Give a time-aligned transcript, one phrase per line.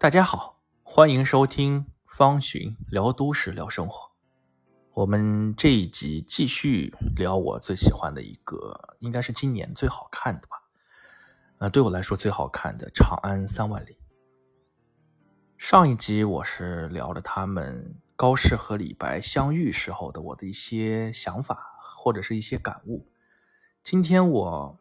[0.00, 4.12] 大家好，欢迎收听方寻聊都市聊生活。
[4.94, 10.56] 我们这一集继续聊我最喜欢的一个，应该是今年最好看的吧？
[11.58, 13.92] 呃，对我来说最好看的《长安三万里》。
[15.58, 23.06] 上一集我是聊了他们高适和李白相遇时候的我的一些想法或者是一些感悟。
[23.82, 24.78] 今天我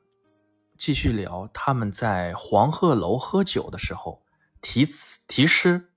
[0.78, 4.24] 继续聊他们在黄鹤楼喝酒的时候。
[4.62, 5.90] 题词题诗，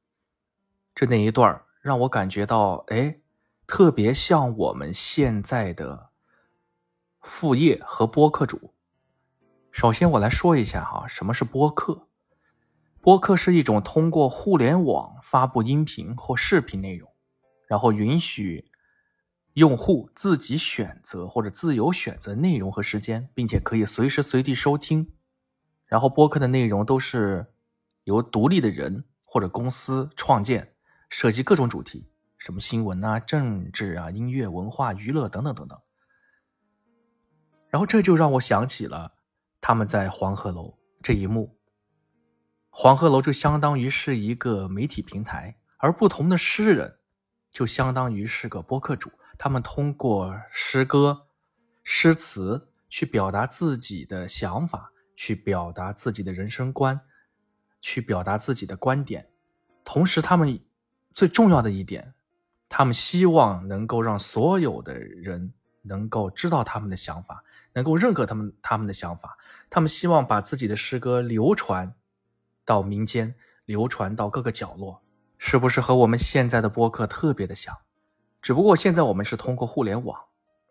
[0.95, 3.19] 这那一段让我感觉到，哎，
[3.67, 6.11] 特别像我们现在的
[7.21, 8.73] 副业和播客主。
[9.73, 12.07] 首先，我来说一下哈，什么是播客？
[13.01, 17.11] 播客是一种通过互联网发布音频或视频内容，
[17.67, 18.71] 然后允许
[19.55, 25.11] 用户自己选择或者自由选择内容和时间，并且可以随时随地收听。
[25.87, 27.47] 然后，播客的内容都是。
[28.05, 30.75] 由独立的人或者公司创建，
[31.09, 35.79] 涉及各种主题，什么新闻啊、政治啊、音乐、文化、娱乐等等等等。
[37.69, 39.15] 然后这就让我想起了
[39.61, 41.59] 他们在黄鹤楼这一幕。
[42.69, 46.99] 黄鹤楼就相当于是一个媒体平台，而不同的诗人
[47.51, 51.29] 就相当于是个播客主，他们通过诗歌、
[51.83, 57.01] 诗词去表达自己的想法，去表达自己的人生观。
[57.83, 59.29] 去表达自己的观点，
[59.85, 60.59] 同时他们
[61.13, 62.15] 最重要的一点，
[62.71, 65.53] 他们希望能够让所有的人
[65.83, 69.37] 能够知道他们的想法，能够认可他们他们的想法。
[69.69, 71.93] 他们希望把自己的诗歌流传
[72.65, 75.03] 到民间，流传到各个角落，
[75.37, 77.77] 是不是和我们现在的播客特别的像？
[78.41, 80.19] 只不过现在我们是通过互联网，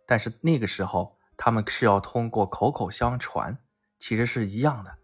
[0.08, 3.58] 但是那个时候他们是要通过口口相传，
[4.00, 4.98] 其实是一样的。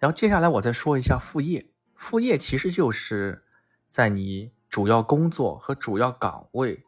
[0.00, 1.70] 然后接下来我再说一下副业。
[1.94, 3.44] 副业其实就是
[3.88, 6.82] 在你主要工作和主要岗位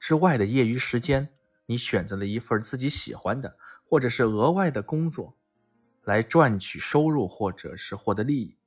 [0.00, 1.28] 之外的业余时间，
[1.66, 5.36] 你选择了一份自己喜欢的或者是额外的工作，
[6.02, 8.58] 来赚取收入或者是获得利益。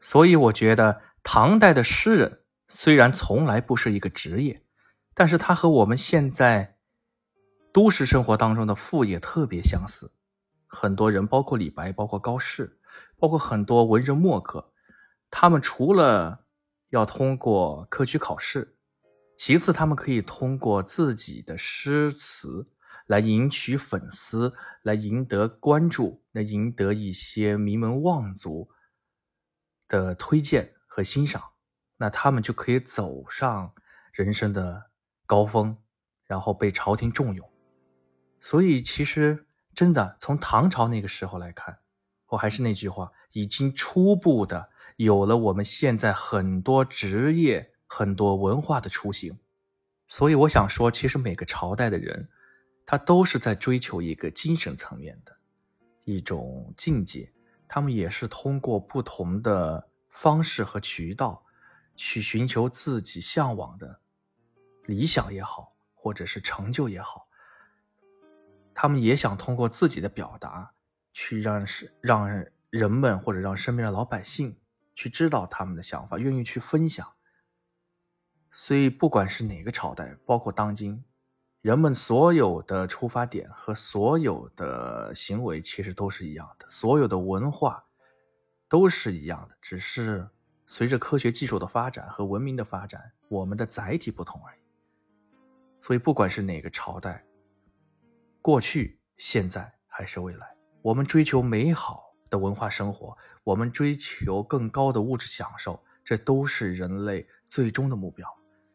[0.00, 4.62] 所以我觉得唐代的诗人虽然从来不是一个职业，
[5.12, 6.78] 但是他和我们现在
[7.70, 10.10] 都市生活当中的副业特别相似。
[10.66, 12.77] 很多人，包括李白，包括高适。
[13.18, 14.72] 包括很多文人墨客，
[15.30, 16.44] 他们除了
[16.90, 18.76] 要通过科举考试，
[19.36, 22.68] 其次他们可以通过自己的诗词
[23.06, 28.70] 来赢取粉丝，来赢得关注，来赢得一些名门望族
[29.88, 31.42] 的推荐和欣赏，
[31.96, 33.74] 那他们就可以走上
[34.12, 34.90] 人生的
[35.26, 35.76] 高峰，
[36.24, 37.50] 然后被朝廷重用。
[38.40, 41.78] 所以，其实真的从唐朝那个时候来看。
[42.28, 49.38] 我还是那句话，已经初步的有了我们现在很多职业、很多文化的雏形。
[50.08, 52.28] 所以我想说，其实每个朝代的人，
[52.86, 55.36] 他都是在追求一个精神层面的
[56.04, 57.32] 一种境界。
[57.66, 61.44] 他们也是通过不同的方式和渠道，
[61.96, 64.00] 去寻求自己向往的
[64.86, 67.26] 理想也好，或者是成就也好。
[68.74, 70.72] 他们也想通过自己的表达。
[71.20, 74.56] 去让是让人们或者让身边的老百姓
[74.94, 77.12] 去知道他们的想法，愿意去分享。
[78.52, 81.02] 所以，不管是哪个朝代，包括当今，
[81.60, 87.84] 人们所有的出发点和所有的行为其实都是一样的，所有的文化
[88.68, 90.28] 都是一样的，只是
[90.68, 94.60] 随着科学技术的发展和文明的发展，我们的载体不同而已。
[95.80, 97.24] 所以，不管是哪个朝代，
[98.40, 100.57] 过去、现在还是未来。
[100.82, 108.28] 我们追求美好的文化生活，我们追求更高的物质享受，这都是人类最终的目标。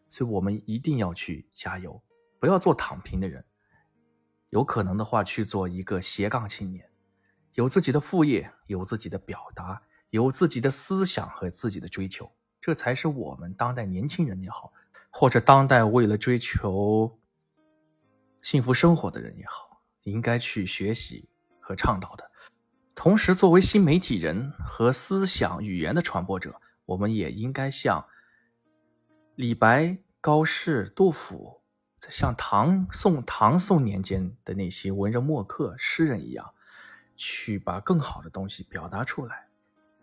[0.09, 2.01] 所以，我们一定要去加油，
[2.39, 3.43] 不要做躺平的人。
[4.49, 6.87] 有可能的话，去做一个斜杠青年，
[7.53, 14.71] 有自己的副业，有自己的表达，有自己的思想和自己的追求，这才是我们当代年轻人也好，
[15.09, 17.19] 或者当代为了追求
[18.43, 21.27] 幸福生活的人也好，应该去学习。
[21.63, 22.29] 和倡导的，
[22.93, 28.05] 同时作为新媒体人和思想语言的传播者，我们也应该像
[29.35, 31.61] 李白、高适、杜甫，
[32.09, 36.53] 像唐宋唐宋年间的那些文人墨客、诗人一样，
[37.15, 39.47] 去把更好的东西表达出来，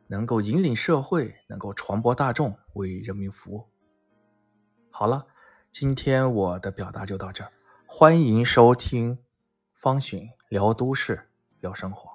[0.09, 3.69] 能够引领社会，能够传播大众，为人民服务。
[4.91, 5.27] 好了，
[5.71, 7.53] 今天我的表达就到这儿，
[7.87, 9.19] 欢迎收听
[9.75, 11.30] 方寻聊都市。
[11.61, 12.11] 聊生活，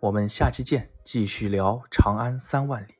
[0.00, 0.90] 我们下期见。
[1.04, 2.92] 继续聊《长安三万里》。